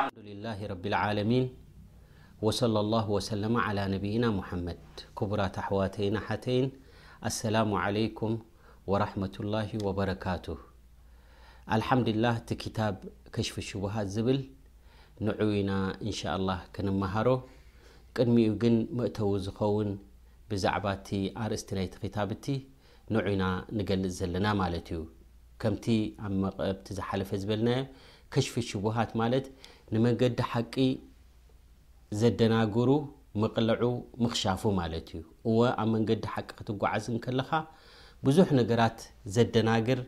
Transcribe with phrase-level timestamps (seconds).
[0.00, 1.54] المدلله ربالعلمين
[2.42, 4.64] ولى الله وسلم على ني محم
[5.18, 6.72] بة حوتيت
[7.28, 8.18] اسلام عليك
[8.92, 12.36] ورمة الله وبرتالمدله
[12.88, 12.96] اب
[13.34, 13.96] كشف شبه
[15.26, 15.72] ንዑ ኢና
[16.04, 17.28] እንሻላ ክንመሃሮ
[18.16, 19.90] ቅድሚኡ ግን መእተው ዝኸውን
[20.50, 21.08] ብዛዕባ እቲ
[21.44, 22.46] ኣርእስቲ ናይቲ ከታብቲ
[23.14, 23.44] ንዑኢና
[23.78, 25.00] ንገልፅ ዘለና ማለት እዩ
[25.62, 25.86] ከምቲ
[26.26, 27.70] ኣብ መቐብቲ ዝሓለፈ ዝበልና
[28.34, 29.46] ከሽፊ ሽቡሃት ማለት
[29.94, 30.74] ንመንገዲ ሓቂ
[32.22, 32.90] ዘደናግሩ
[33.42, 33.82] ምቕልዑ
[34.24, 37.52] ምክሻፉ ማለት እዩ እዎ ኣብ መንገዲ ሓቂ ክትጓዓዝ ከለካ
[38.28, 38.98] ብዙሕ ነገራት
[39.36, 40.00] ዘደናግር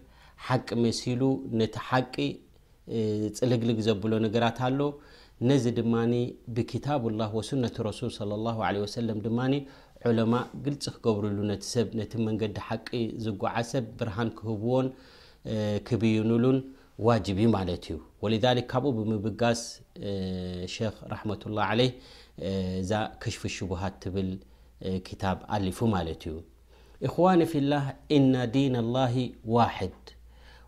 [0.49, 1.21] ሓቂ መሲሉ
[1.61, 2.15] ነቲ ሓቂ
[3.39, 4.81] ፅልግልግ ዘብሎ ነገራት ኣሎ
[5.49, 5.95] ነዚ ድማ
[6.57, 8.15] ብታብ ላ ሱነት ረሱል
[9.09, 9.41] ለ ድማ
[10.19, 12.87] ለማ ግልፂ ክገብርሉ ነቲ ሰብ ነቲ መንገዲ ሓቂ
[13.25, 14.87] ዝጓዓ ሰብ ብርሃን ክህብዎን
[15.89, 16.59] ክብይኑሉን
[17.09, 18.33] ዋጅብ ማለት እዩ ወ
[18.73, 19.63] ካብኡ ብምብጋስ
[22.83, 22.91] እዛ
[23.23, 24.31] ክሽፍ ሽሃት ትብል
[25.23, 26.37] ታ ኣሊፉ ማለት እዩ
[27.25, 27.73] ዋ ፊላ
[28.17, 28.77] ኢና ዲን
[29.55, 30.03] ዋድ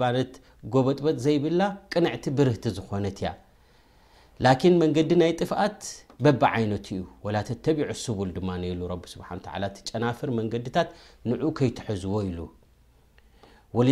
[0.00, 0.32] ባነት
[0.74, 1.60] ጎበጥበጥ ዘይብላ
[1.92, 3.30] ቅንዕቲ ብርህቲ ዝኮነት ያ
[4.44, 5.80] ላን መንገዲ ናይ ጥፍኣት
[6.24, 8.50] በብ ዓይነት እዩ ወላ ተተቢዑ ስቡል ድማ
[9.88, 10.88] ጨናፍር መንገድታት
[11.30, 12.38] ንዑ ከይትሕዝዎ ኢሉ
[13.78, 13.84] ወ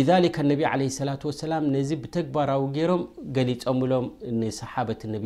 [1.51, 3.03] ላ ነዚ ብተግባራዊ ገይሮም
[3.37, 4.05] ገሊፆም ሎም
[4.41, 5.25] ንሰሓበት ነቢ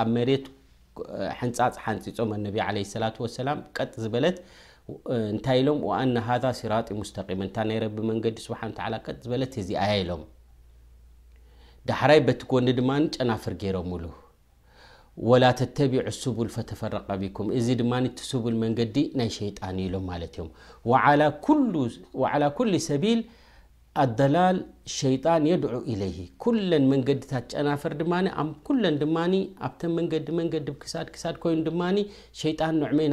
[0.00, 0.46] ኣብ መት
[1.40, 2.32] ሕንፃፅ ሓንፂፆም
[3.46, 4.38] ላ ቀጥ ዝበለት
[5.32, 5.78] እንታይ ሎም
[6.14, 8.60] ነ ሃذ ሲራጢ ሙስተቂም እታ ናይ ረቢ መንገዲ ስሓ
[9.04, 9.70] ጥ ዝበለ ዚ
[10.08, 10.22] ሎም
[11.88, 14.04] ዳሕራይ በቲ ጎኒ ድማ ጨናፍር ገይሮምሉ
[15.28, 17.92] وላ ተተቢع اስቡል ፈተፈረቃ ቢكም እዚ ድማ
[18.30, 20.48] ስቡል መንገዲ ናይ ሸيጣን ኢሎም ማለት ዮም
[22.26, 23.18] على ኩل ሰቢል
[24.96, 26.16] ሸጣን يድع إله
[26.70, 28.14] ل መንድታ ጨናፈር ማ
[29.00, 29.20] ብ ማ
[29.66, 30.12] ኣብ መንዲ
[30.56, 31.88] ንዲ ክሳድክሳድ ይኑ ማ
[32.40, 33.06] ሸጣን መይ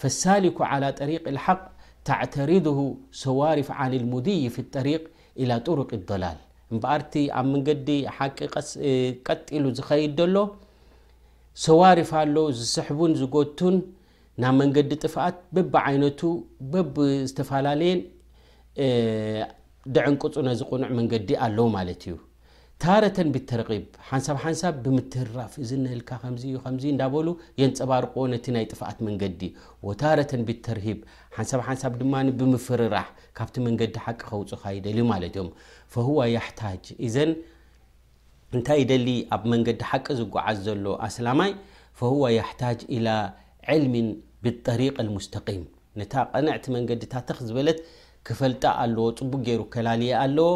[0.00, 1.62] ፈሳሊك على ጠሪق لحق
[2.08, 2.66] ተعተሪድ
[3.24, 5.02] ሰዋርፍ عن المድይ ف ጠሪق
[5.40, 6.38] إلى طرቅ الضላል
[6.82, 8.18] በርቲ ኣብ መንዲ ቂ
[9.26, 10.36] ቀጢሉ ዝኸድ ሎ
[11.66, 12.20] ሰዋርፍ ኣ
[12.58, 13.74] ዝስን ዝቱን
[14.42, 16.20] ናብ መንገዲ ጥፍኣት በብ ዓይነቱ
[16.72, 16.94] በብ
[17.28, 18.00] ዝተፈላለየን
[19.94, 22.14] ደዕንቅፁ ነዝቁኑዕ መንገዲ ኣለዉ ማለት እዩ
[22.82, 27.28] ታረተን ብተርቒብ ሓንሳብ ሓንሳብ ብምትርራፍ እዚ ነልካ ከምዚዩ ከምዚ እንዳበሉ
[27.60, 29.42] የንፀባርቆ ነቲ ናይ ጥፍኣት መንገዲ
[29.88, 30.98] ወታረተን ብተርሂብ
[31.36, 33.06] ሓንሳብ ሓንሳብ ድማ ብምፍርራሕ
[33.40, 35.50] ካብቲ መንገዲ ሓቂ ከውፅ ካ ይደልዩማ እዮም
[35.96, 36.84] ፈሁዋ ሕታጅ
[37.16, 37.32] ዘን
[38.56, 41.52] እንታይ ይደሊ ኣብ መንገዲ ሓቂ ዝጓዓዝ ዘሎ ኣስላማይ
[42.24, 42.28] ዋ
[42.62, 42.80] ታጅ
[43.82, 43.96] ልሚ
[44.44, 45.60] ብጠሪቅ لሙስተቂም
[46.00, 47.78] ነታ ቀነዕቲ መንገዲታተ ዝበለት
[48.26, 50.48] ክፈልጣ ኣለዎ ፅቡ ገይሩ ከላሊየ ኣለዎ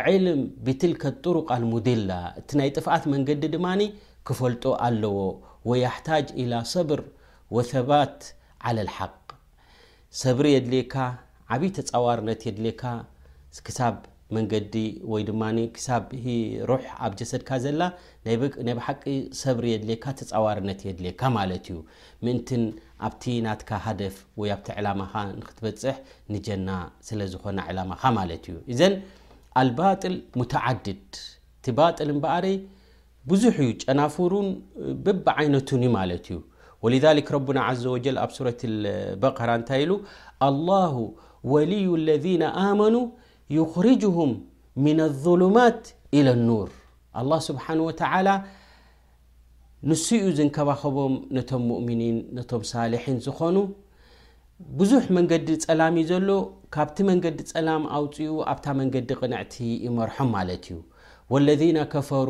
[0.00, 2.10] ዕልም ብትልከ طሩቃ አልሙድላ
[2.40, 3.66] እቲ ናይ ጥፍአት መንገዲ ድማ
[4.28, 5.16] ክፈልጦ ኣለዎ
[5.70, 6.44] ወيሕታጅ إ
[6.74, 7.00] ሰብር
[7.56, 8.18] ወثባት
[8.66, 9.16] عለ لሓق
[10.22, 10.94] ሰብሪ የድልካ
[11.54, 12.82] ዓብይ ተፃዋርነት የድካ
[14.34, 14.74] መንዲ
[15.12, 15.42] ወይ ድማ
[15.74, 16.04] ክሳብ
[16.68, 17.82] ሩሕ ኣብ ጀሰድካ ዘላ
[18.26, 18.36] ናይ
[18.78, 19.02] ብሓቂ
[19.42, 21.78] ሰብሪ የድለካ ተፃዋርነት የድለካ ማለት እዩ
[22.26, 22.48] ምእንት
[23.08, 25.96] ኣብቲ ናትካ ሃደፍ ወይ ኣብቲ ዕላማኻ ንክትበፅሕ
[26.34, 26.68] ንጀና
[27.08, 28.94] ስለ ዝኮነ ዕላማካ ማለት እዩ እዘን
[29.62, 31.12] ኣልባል ሙትዓድድ
[31.66, 32.46] ቲ ባል በረ
[33.32, 34.48] ብዙሕ ዩ ጨናፍሩን
[35.04, 36.40] በብ ዓይነቱን ዩ ማለት እዩ
[37.52, 37.92] ረና ዘ
[38.24, 38.52] ኣብ ረ
[39.24, 39.96] በራ እንታይ ሉ
[41.52, 42.10] ወልዩ ለ
[42.94, 42.98] ኑ
[43.54, 44.30] ይኽርጅሁም
[44.84, 45.80] ምና ኣظሉማት
[46.18, 46.68] ኢለ ኣኑር
[47.20, 48.28] ኣላ ስብሓን ወተዓላ
[49.88, 53.56] ንሱ እዩ ዝንከባኸቦም ነቶም ሙእምኒን ነቶም ሳሊሒን ዝኾኑ
[54.78, 56.30] ብዙሕ መንገዲ ጸላም እዩ ዘሎ
[56.74, 59.56] ካብቲ መንገዲ ጸላም ኣውፅኡ ኣብታ መንገዲ ቕንዕቲ
[59.86, 60.78] ይመርሖም ማለት እዩ
[61.34, 62.28] ወለዚና ከፈሩ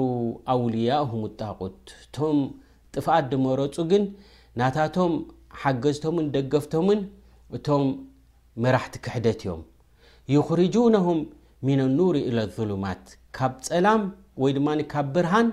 [0.54, 2.40] ኣውልያኦሁም ጣቁት እቶም
[2.96, 4.04] ጥፋኣት ድመረፁ ግን
[4.62, 5.14] ናታቶም
[5.62, 7.00] ሓገዝቶምን ደገፍቶምን
[7.58, 7.84] እቶም
[8.64, 9.62] መራሕቲ ክሕደት እዮም
[10.32, 11.18] يኽርجونهም
[11.66, 13.04] من لኑوር إلى لظሉማት
[13.36, 14.02] ካብ ፀላም
[14.42, 15.48] ወይ ድማ ካብ ብርሃን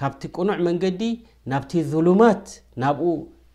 [0.00, 1.02] ካብቲ ቅኑዕ መንገዲ
[1.50, 2.44] ናብቲ ظሉማት
[2.82, 3.04] ናብኡ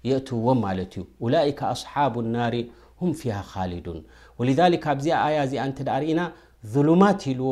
[0.09, 2.55] የእትዎ ማለት እዩ أوላئك ኣصሓب الናሪ
[3.01, 3.99] ه ፊه ካሊዱን
[4.39, 4.59] ولذ
[4.93, 6.19] ኣብዚ ኣያ እዚኣ እተ ዳሪኢና
[6.73, 7.51] ظሉማት ይልዎ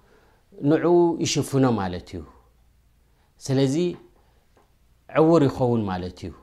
[0.69, 0.85] ንኡ
[1.23, 2.21] ይሽፍኖ ማለት እዩ
[3.45, 3.75] ስለዚ
[5.21, 6.33] ዕውር ይኸውን ማለት እዩ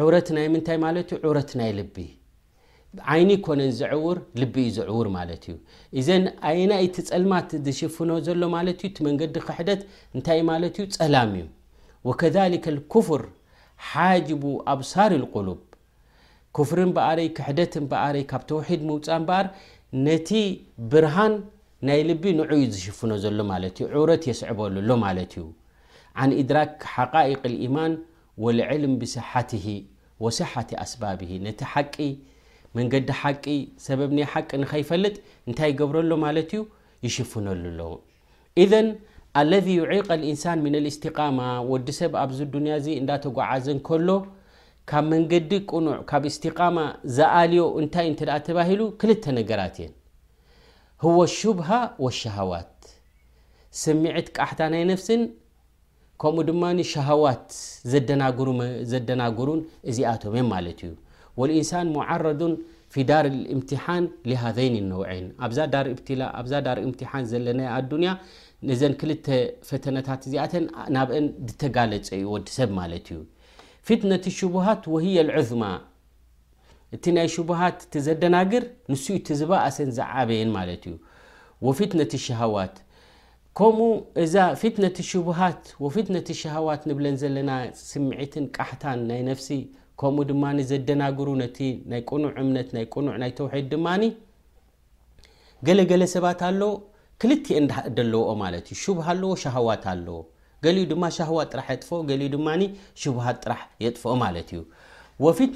[0.00, 1.96] ዕውረት ናይ ምንታይ ማለትዩ ዕውረት ናይ ልቢ
[3.12, 5.54] ዓይኒ ኮነ ዚዕውር ልቢ እዩ ዝዕውር ማለት እዩ
[6.00, 9.82] እዘን ኣይናይቲ ፀልማት ዝሽፍኖ ዘሎ ማለት ዩ ቲ መንገዲ ክሕደት
[10.16, 11.44] እንታይ ማለት እዩ ፀላም እዩ
[12.10, 13.24] ወከሊከ ኩፍር
[13.90, 14.44] ሓጅቡ
[14.74, 15.58] ኣብሳር ቁሉብ
[16.56, 19.46] ክፍሪን በኣርይ ክሕደት በኣርይ ካብ ተውሒድ ምውፃእ ንበኣር
[20.06, 20.30] ነቲ
[20.92, 21.34] ብርሃን
[21.86, 25.44] ናይ ልቢ ንዑዩ ዝሽፍኖ ዘሎ ማለት እዩ ዑረት የስዕበሉ ሎ ማለት እዩ
[26.22, 27.92] ዓን ድራክ ሓቃይቅ ኢማን
[28.44, 29.52] ወልዕልም ብስሓት
[30.24, 31.96] ወሰሓቲ ኣስባብሂ ነቲ ሓቂ
[32.78, 33.44] መንገዲ ሓቂ
[33.84, 35.14] ሰበብናይ ሓቂ ንከይፈልጥ
[35.48, 36.62] እንታይ ገብረሎ ማለት እዩ
[37.06, 37.80] ይሽፍነሉ ኣሎ
[38.64, 38.88] ኢዘን
[39.42, 41.38] አለዚ ዩዒቕ ልኢንሳን ምና እስትቃማ
[41.70, 44.08] ወዲ ሰብ ኣብዚ ዱንያ እዚ እንዳተጓዓዘ እ ከሎ
[44.92, 46.78] ካብ መንገዲ ቁኑዕ ካብ እስትቃማ
[47.18, 48.16] ዘኣልዮ እንታይ እን
[48.48, 49.94] ተባሂሉ ክልተ ነገራት እየን
[51.04, 51.68] هو لሽبሃ
[52.04, 52.74] ولሸهዋት
[53.82, 55.22] ስሚዒት ቃሕታ ናይ ነፍስን
[56.22, 56.62] ከምኡ ድማ
[56.92, 57.44] ሸهዋት
[58.92, 59.60] ዘደናግሩን
[59.90, 60.92] እዚኣቶምእ ማለት እዩ
[61.40, 62.40] ولኢንሳን مዓረض
[62.94, 68.10] ፊ ዳር لእምትሓን لሃذይን ነوعን ኣብዛ ዳር እምሓን ዘለና ኣዱያ
[68.80, 69.26] ዘን ክልተ
[69.68, 71.26] ፈተታት ዚኣን ናብን
[71.62, 73.20] ተጋለፀዩ ወዲሰብ ማለት እዩ
[73.86, 75.62] ፊትነة ሽبሃት هየ لዑዝማ
[76.96, 77.26] እ ናይ
[77.60, 77.80] ሃት
[78.20, 78.64] ዘናግር
[79.04, 79.54] ዝእሰ ዝበ
[81.76, 81.84] ፊ
[96.10, 96.32] ስ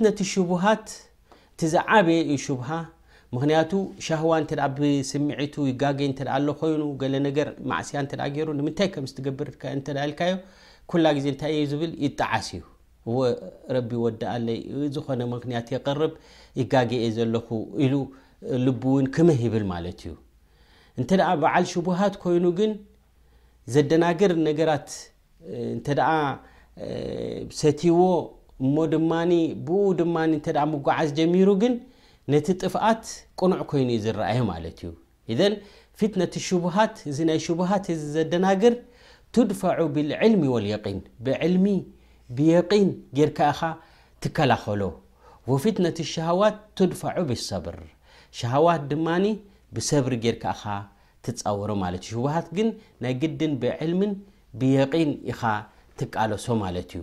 [0.01, 0.73] ና
[1.63, 2.69] እቲዝዓበየ ዩ ሽቡሃ
[3.35, 3.73] ምክንያቱ
[4.07, 9.49] ሻህዋ እ ብስምዒቱ ይጋገይ እ ኣሎ ኮይኑ ገለ ነገር ማእስያ እ ገይሩ ንምንታይ ከም ዝገብር
[10.11, 10.33] ልካዩ
[10.91, 12.63] ኩላ ግዜ እታይዩ ዝብል ይጣዓስ እዩ
[13.11, 13.19] እወ
[13.77, 14.59] ረቢ ወዲ ኣለይ
[14.95, 16.13] ዝኮነ ምክንያት የርብ
[16.61, 17.49] ይጋገየ ዘለኹ
[17.85, 17.95] ኢሉ
[18.67, 20.13] ልቡ እውን ክመህ ይብል ማለት እዩ
[21.01, 21.11] እንተ
[21.45, 22.73] በዓል ሽቡሃት ኮይኑ ግን
[23.77, 24.91] ዘደናግር ነገራት
[25.79, 25.87] እተ
[27.63, 27.97] ሰቲዎ
[28.65, 29.13] እሞ ድማ
[29.69, 30.17] ብኡ ድማ
[30.73, 31.73] ሙጓዓዝ ጀሚሩ ግን
[32.33, 33.05] ነቲ ጥፍኣት
[33.41, 34.79] ቁኑዕ ኮይኑ ዩ ዝረኣዮ ማለት
[35.33, 35.55] እዩ ን
[36.01, 38.75] ፊትነት ሽቡሃት እዚ ናይ ሽቡሃት ዚ ዘደናግር
[39.37, 40.67] ቱድፋዑ ብዕልሚ ወን
[41.27, 41.67] ብዕልሚ
[42.37, 42.89] ብየን
[43.19, 43.61] ጌርካ ኢኻ
[44.25, 44.83] ትከላኸሎ
[45.53, 47.79] ወፊትነት ሸሃዋት ትድፋዑ ብሰብር
[48.41, 49.09] ሸሃዋት ድማ
[49.77, 50.47] ብሰብሪ ጌርካ
[51.27, 52.69] ትፃውሮ ማ ዩ ሃት ግን
[53.03, 54.13] ናይ ግድን ብዕልምን
[54.61, 55.41] ብየን ኢኻ
[55.99, 57.03] ትቃለሶ ማለት እዩ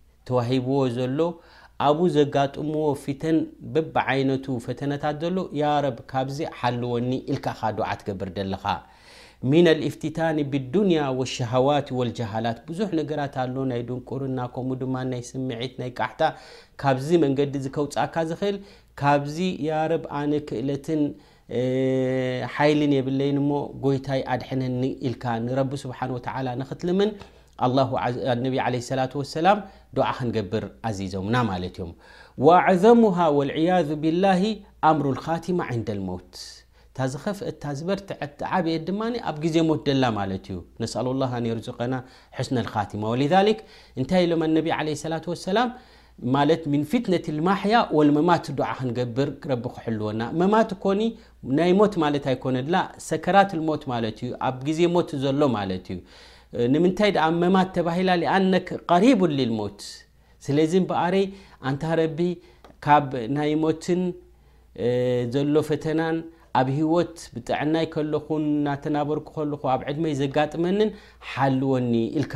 [0.29, 1.19] ተዋሂብዎ ዘሎ
[1.85, 3.37] ኣብኡ ዘጋጥምዎ ፊተን
[3.73, 8.65] በብዓይነቱ ፈተነታት ዘሎ ያረብ ካብዚ ሓልወኒ ኢልካ ካ ድዓ ትገብር ደለካ
[9.51, 15.91] ሚና ልኢፍትታን ብዱንያ ወሸሃዋት ወልጃሃላት ብዙሕ ነገራት ኣሎ ናይ ድንቁርና ከምኡ ድማ ናይ ስምዒት ናይ
[15.99, 16.21] ቃሕታ
[16.81, 18.57] ካብዚ መንገዲ ዝከውፃእካ ዝክእል
[19.01, 19.37] ካብዚ
[19.69, 21.01] ያረብ ኣነ ክእለትን
[22.55, 23.53] ሓይልን የብለይን ሞ
[23.85, 26.27] ጎይታይ ኣድሐነኒ ኢልካ ንረቢ ስብሓ ወተ
[26.61, 27.09] ንክትልምን
[30.37, 30.65] ክብር
[31.13, 31.83] ዞምና عه ل له
[32.99, 34.07] ም
[35.13, 36.33] لማ ን لሞት
[36.97, 37.25] ታዝፍ
[37.79, 38.41] ዝበርት ድ
[39.27, 40.07] ኣብ ዜ ሞት ላ
[41.49, 41.93] ዩ ل ርቀና
[42.47, 42.49] ስ
[44.11, 44.33] ታይ ሎ
[46.67, 47.75] ة ማያ
[48.07, 48.29] لመማ
[48.97, 50.47] ክብር ክልወና መ
[51.57, 51.81] ና ሞ
[52.43, 52.65] ኮነ
[53.09, 53.77] ሰራት ሞ
[54.49, 55.01] ኣብ ዜ ሞ
[55.69, 55.97] ሎ እዩ
[56.71, 58.53] ንምንታይ መማት ተባሂላ ሊኣነ
[58.91, 59.81] ቀሪቡ ልል ሞት
[60.45, 61.25] ስለዚ በኣረይ
[61.69, 62.19] ኣንታ ረቢ
[62.85, 64.01] ካብ ናይ ሞትን
[65.33, 66.17] ዘሎ ፈተናን
[66.59, 70.89] ኣብ ሂወት ብጣዕናይ ከለኹን ናተናበርኩ ከልኩ ኣብ ዕድመይ ዘጋጥመኒን
[71.31, 72.35] ሓል ወኒ ኢልካ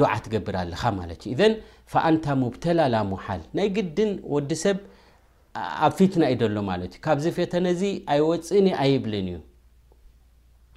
[0.00, 1.54] ድዓ ትገብር ኣለኻ ማለት እዩ ዘን
[1.92, 4.78] ፈአንታ ሙብተላ ላሙሓል ናይ ግድን ወዲ ሰብ
[5.86, 7.82] ኣብ ፊትና ኢደሎ ማለት እዩ ካብዚ ፈተነ ዚ
[8.14, 9.38] ኣይወፅኒ ኣይብልን እዩ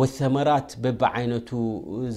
[0.00, 1.50] ወሰመራት በቢ ዓይነቱ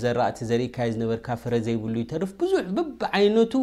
[0.01, 3.54] ዘራእቲ ዘርኢካ ዝነበርካ ፍረ ዘይብሉ ይተርፍ ብዙሕ በብ ዓይነቱ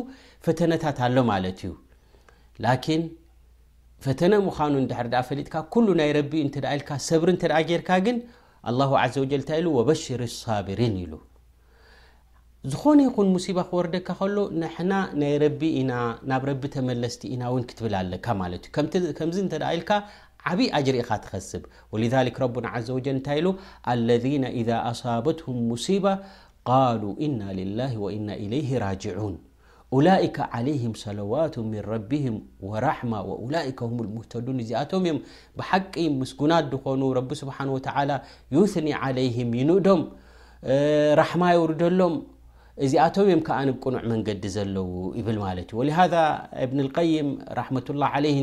[0.47, 3.01] ፈተነታት ኣሎ ማለት እዩ
[4.05, 8.17] ፈተነ ምኑ ድር ፈሊጥካ ሉ ናይ ረቢ እ ኢል ሰብሪ እተ ጌርካ ግን
[8.69, 11.15] ዘወ እንታይ ወበሽር ሳብሪን ሉ
[12.71, 15.93] ዝኾነ ይኹን ሙሲባ ክወርደካ ከሎ ንሕና ናይ ረቢ ኢና
[16.31, 19.91] ናብ ረቢ ተመለስቲ ኢና ውን ክትብል ኣለካ ዩከምዚ እተ ኢልካ
[20.51, 23.29] ዓይ ጅርኢ ትኸስብ ولذك رب عز و ታ
[23.95, 26.05] الذين إذ اصابتهم مصيب
[26.71, 27.29] قل إ
[27.61, 28.07] لله و
[28.45, 29.29] إله راجعو
[29.97, 32.35] ألئك عليه ሰلوت من ربهم
[32.69, 34.23] ورمة ولئك ه المه
[35.55, 37.03] እዚኣቶ እ بሓቂ ምስጉናት ኾኑ
[37.43, 37.83] سنه وى
[38.57, 39.27] يثن عله
[39.59, 40.01] ይنዶም
[41.21, 42.15] ረحማ يውرደሎም
[42.85, 43.17] እዚኣቶ
[43.69, 44.91] ኑዕ መንገዲ ዘለዉ
[45.89, 46.15] لذ
[46.71, 47.29] ብن القም
[47.61, 48.37] ة الله عله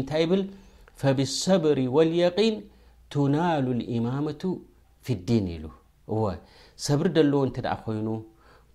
[1.17, 2.55] ብሰብሪ ወልيقን
[3.13, 4.41] ቱናሉ ኢማመቱ
[5.05, 5.65] ፊ ዲን ኢሉ
[6.19, 6.23] ወ
[6.85, 8.07] ሰብሪ ለዎ እንተ ኮይኑ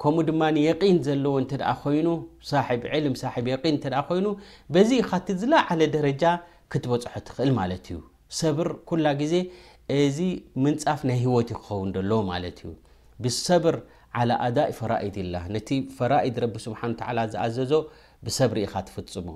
[0.03, 1.35] ከምኡ ድማ የን ዘለዎ
[1.83, 2.09] ኮይኑ
[2.51, 2.61] ሳ
[3.05, 3.49] ልም ሳ ን
[4.09, 4.27] ኮይኑ
[4.75, 6.23] በዚ ካት ዝለዓለ ደረጃ
[6.73, 7.99] ክትበፅሖ ትኽእል ማለት እዩ
[8.41, 9.35] ሰብር ኩላ ግዜ
[10.01, 10.19] እዚ
[10.65, 12.71] ምንፃፍ ናይ ሂወት ይክኸውን ሎዎ ማለት እዩ
[13.25, 13.77] ብሰብር
[14.21, 16.81] ኣዳእ ፍራኢድ ላ ነቲ ፍራኢድ ረ ስሓ
[17.33, 17.73] ዝኣዘዞ
[18.27, 19.29] ብሰብሪ ኢኻ ትፍፅሞ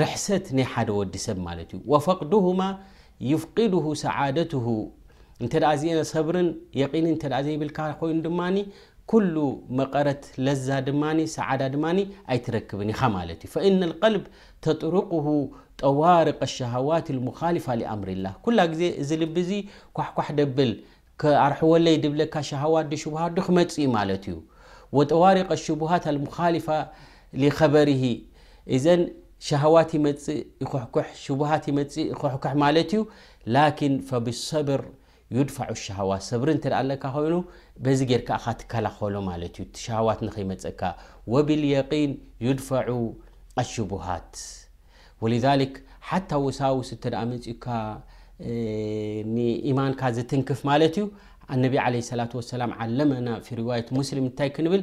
[0.00, 1.38] ርሕሰት ናይ ደ ወዲ ሰብ
[2.06, 2.46] فقድه
[3.32, 4.66] يፍقድه ሰعدته
[6.12, 6.48] ሰብር ን
[6.80, 7.06] ዘብ ይኑ
[8.24, 8.28] ድ
[9.34, 9.36] ل
[9.78, 10.22] መረት
[10.66, 10.70] ዛ
[12.36, 12.92] ይትረክብ ن
[14.06, 14.14] الል
[14.64, 15.10] ተطرق
[15.82, 18.62] ጠوርق الشهዋت لملፋ لأምሪ ላه ላ
[19.08, 19.50] ዜ ልዙ
[19.96, 20.08] ኳ
[20.38, 20.70] ደብል
[21.58, 25.50] ርወይ ብ ه ሽبሃ ክመፅ ዩ ጠርق
[26.22, 26.36] بሃ
[27.42, 27.88] ሊከበር
[28.76, 29.02] እዘን
[29.46, 30.24] ሸሃዋት ይመፅ
[30.64, 30.92] ይሕኩ
[31.24, 33.02] ሽሃት ይፅእ ይኮሕኩሕ ማለት እዩ
[33.92, 33.92] ን
[34.26, 34.82] ብሰብር
[35.36, 37.34] ዩድፋ ሸሃዋት ሰብሪ እተ ኣለካ ኮይኑ
[37.98, 38.30] ዚ ጌርከ
[38.60, 40.82] ትከላኸሎ ማለ ዩ ሸዋት ንከይመፀካ
[41.32, 42.10] ወብየقን
[42.46, 42.90] ዩድፋዑ
[43.62, 44.34] ኣሽቡሃት
[45.22, 45.26] ወ
[46.08, 47.66] ሓታ ወሳውስ እተ ፅኡካ
[49.34, 51.04] ንኢማንካ ዝትንክፍ ማለት እዩ
[51.62, 51.90] ነ
[52.20, 52.22] ለ
[52.60, 54.82] ላም ዓለመና ፊ ዋት ሙስሊም እንታይ ክንብል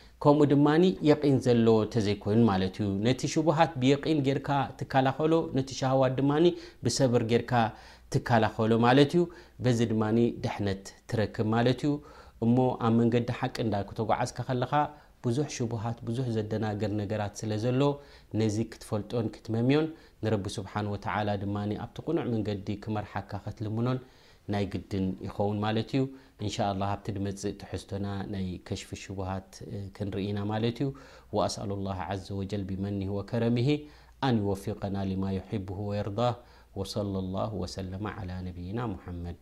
[0.23, 0.67] ከምኡ ድማ
[1.07, 4.49] የቒን ዘለዎ እተዘይኮይኑ ማለት እዩ ነቲ ሽቡሃት ብየን ጌርካ
[4.79, 6.31] ትከላኸሎ ነቲ ሻሃዋድ ድማ
[6.85, 7.51] ብሰብር ጌርካ
[8.13, 9.23] ትከላኸሎ ማለት እዩ
[9.65, 10.03] በዚ ድማ
[10.43, 11.93] ድሕነት ትረክብ ማለት እዩ
[12.47, 12.55] እሞ
[12.87, 14.73] ኣብ መንገዲ ሓቂ እንዳ ክተጓዓዝካ ከለካ
[15.25, 17.81] ብዙሕ ሽቡሃት ብዙሕ ዘደናገር ነገራት ስለዘሎ
[18.41, 19.87] ነዚ ክትፈልጦን ክትመሚዮን
[20.25, 23.99] ንረቢ ስብሓን ወተላ ድማ ኣብቲ ቁኑዕ መንገዲ ክመርሓካ ከትልምኖን
[24.59, 25.05] ي دن
[25.39, 25.83] يون ناالله
[27.05, 27.27] ت م
[27.61, 28.05] تحستن
[28.47, 29.49] ي كشف شبهت
[29.95, 30.37] كنرن
[31.35, 33.69] وأسأل الله عز وجل بمنه وكرمه
[34.27, 36.31] ان يوفقنا لما يحبه ويرضه
[36.77, 39.41] وصلى الله وسلم على نبينا محمد